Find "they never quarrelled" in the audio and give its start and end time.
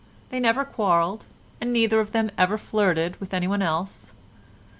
0.29-1.27